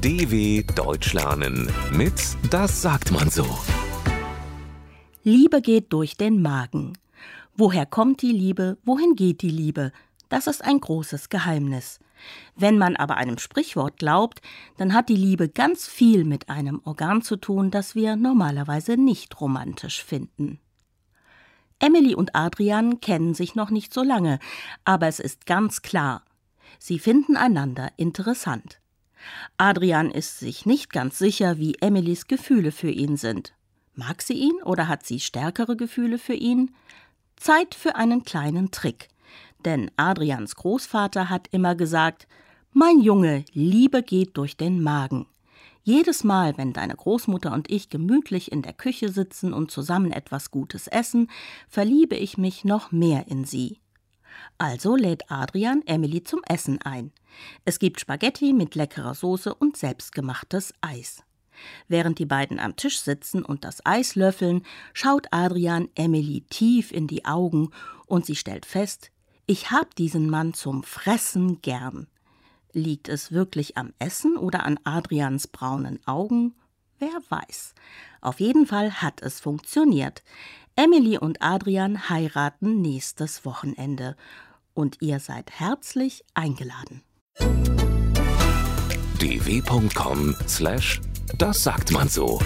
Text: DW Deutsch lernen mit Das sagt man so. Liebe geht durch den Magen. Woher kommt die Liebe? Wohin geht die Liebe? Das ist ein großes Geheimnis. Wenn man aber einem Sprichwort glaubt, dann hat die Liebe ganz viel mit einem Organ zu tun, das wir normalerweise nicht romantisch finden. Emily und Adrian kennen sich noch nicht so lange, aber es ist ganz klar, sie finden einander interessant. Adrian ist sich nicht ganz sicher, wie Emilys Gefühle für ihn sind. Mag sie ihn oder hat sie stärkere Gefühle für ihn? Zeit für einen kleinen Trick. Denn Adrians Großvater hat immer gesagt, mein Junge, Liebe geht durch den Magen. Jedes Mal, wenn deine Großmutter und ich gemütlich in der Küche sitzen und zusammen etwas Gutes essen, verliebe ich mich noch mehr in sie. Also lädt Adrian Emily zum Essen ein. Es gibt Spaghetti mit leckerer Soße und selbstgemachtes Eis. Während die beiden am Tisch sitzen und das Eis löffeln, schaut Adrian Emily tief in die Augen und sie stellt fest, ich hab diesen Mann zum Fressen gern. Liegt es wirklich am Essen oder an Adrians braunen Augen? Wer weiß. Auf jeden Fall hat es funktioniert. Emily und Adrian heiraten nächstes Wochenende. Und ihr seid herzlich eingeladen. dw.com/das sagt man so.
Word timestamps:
DW 0.00 0.62
Deutsch 0.76 1.12
lernen 1.12 1.72
mit 1.90 2.14
Das 2.50 2.82
sagt 2.82 3.10
man 3.10 3.30
so. 3.30 3.44
Liebe 5.24 5.60
geht 5.60 5.92
durch 5.92 6.16
den 6.16 6.40
Magen. 6.40 6.92
Woher 7.56 7.84
kommt 7.84 8.22
die 8.22 8.30
Liebe? 8.30 8.78
Wohin 8.84 9.16
geht 9.16 9.42
die 9.42 9.50
Liebe? 9.50 9.90
Das 10.28 10.46
ist 10.46 10.64
ein 10.64 10.78
großes 10.78 11.30
Geheimnis. 11.30 11.98
Wenn 12.54 12.78
man 12.78 12.94
aber 12.94 13.16
einem 13.16 13.38
Sprichwort 13.38 13.96
glaubt, 13.96 14.40
dann 14.76 14.94
hat 14.94 15.08
die 15.08 15.16
Liebe 15.16 15.48
ganz 15.48 15.88
viel 15.88 16.24
mit 16.24 16.48
einem 16.48 16.80
Organ 16.84 17.20
zu 17.20 17.34
tun, 17.34 17.72
das 17.72 17.96
wir 17.96 18.14
normalerweise 18.14 18.96
nicht 18.96 19.40
romantisch 19.40 20.04
finden. 20.04 20.60
Emily 21.80 22.14
und 22.14 22.36
Adrian 22.36 23.00
kennen 23.00 23.34
sich 23.34 23.56
noch 23.56 23.70
nicht 23.70 23.92
so 23.92 24.04
lange, 24.04 24.38
aber 24.84 25.08
es 25.08 25.18
ist 25.18 25.44
ganz 25.44 25.82
klar, 25.82 26.22
sie 26.78 27.00
finden 27.00 27.36
einander 27.36 27.90
interessant. 27.96 28.80
Adrian 29.56 30.10
ist 30.10 30.38
sich 30.38 30.66
nicht 30.66 30.90
ganz 30.90 31.18
sicher, 31.18 31.58
wie 31.58 31.76
Emilys 31.80 32.26
Gefühle 32.26 32.72
für 32.72 32.90
ihn 32.90 33.16
sind. 33.16 33.52
Mag 33.94 34.22
sie 34.22 34.34
ihn 34.34 34.62
oder 34.64 34.88
hat 34.88 35.04
sie 35.04 35.20
stärkere 35.20 35.76
Gefühle 35.76 36.18
für 36.18 36.34
ihn? 36.34 36.74
Zeit 37.36 37.74
für 37.74 37.96
einen 37.96 38.24
kleinen 38.24 38.70
Trick. 38.70 39.08
Denn 39.64 39.90
Adrians 39.96 40.54
Großvater 40.54 41.28
hat 41.28 41.48
immer 41.50 41.74
gesagt, 41.74 42.28
mein 42.72 43.00
Junge, 43.00 43.44
Liebe 43.52 44.02
geht 44.02 44.36
durch 44.36 44.56
den 44.56 44.82
Magen. 44.82 45.26
Jedes 45.82 46.22
Mal, 46.22 46.56
wenn 46.58 46.72
deine 46.72 46.94
Großmutter 46.94 47.52
und 47.52 47.70
ich 47.70 47.88
gemütlich 47.88 48.52
in 48.52 48.62
der 48.62 48.74
Küche 48.74 49.08
sitzen 49.08 49.52
und 49.52 49.70
zusammen 49.70 50.12
etwas 50.12 50.50
Gutes 50.50 50.86
essen, 50.86 51.30
verliebe 51.68 52.14
ich 52.14 52.36
mich 52.36 52.64
noch 52.64 52.92
mehr 52.92 53.26
in 53.28 53.44
sie. 53.44 53.80
Also 54.58 54.96
lädt 54.96 55.30
Adrian 55.30 55.82
Emily 55.86 56.24
zum 56.24 56.40
Essen 56.48 56.80
ein. 56.82 57.12
Es 57.64 57.78
gibt 57.78 58.00
Spaghetti 58.00 58.52
mit 58.52 58.74
leckerer 58.74 59.14
Soße 59.14 59.54
und 59.54 59.76
selbstgemachtes 59.76 60.72
Eis. 60.80 61.22
Während 61.88 62.18
die 62.18 62.26
beiden 62.26 62.58
am 62.58 62.76
Tisch 62.76 63.00
sitzen 63.00 63.44
und 63.44 63.64
das 63.64 63.84
Eis 63.84 64.14
löffeln, 64.14 64.62
schaut 64.92 65.26
Adrian 65.30 65.88
Emily 65.94 66.44
tief 66.50 66.92
in 66.92 67.06
die 67.06 67.24
Augen 67.24 67.70
und 68.06 68.26
sie 68.26 68.36
stellt 68.36 68.66
fest, 68.66 69.10
ich 69.46 69.70
hab 69.70 69.94
diesen 69.94 70.28
Mann 70.28 70.54
zum 70.54 70.82
Fressen 70.82 71.62
gern. 71.62 72.06
Liegt 72.72 73.08
es 73.08 73.32
wirklich 73.32 73.76
am 73.76 73.94
Essen 73.98 74.36
oder 74.36 74.64
an 74.64 74.78
Adrians 74.84 75.46
braunen 75.46 76.00
Augen? 76.06 76.54
Wer 76.98 77.22
weiß. 77.28 77.74
Auf 78.20 78.40
jeden 78.40 78.66
Fall 78.66 79.00
hat 79.00 79.22
es 79.22 79.40
funktioniert. 79.40 80.22
Emily 80.78 81.18
und 81.18 81.42
Adrian 81.42 82.08
heiraten 82.08 82.80
nächstes 82.80 83.44
Wochenende. 83.44 84.14
Und 84.74 84.98
ihr 85.02 85.18
seid 85.18 85.50
herzlich 85.50 86.24
eingeladen. 86.34 87.02
dw.com/das 89.18 91.00
sagt 91.64 91.90
man 91.90 92.08
so. 92.08 92.38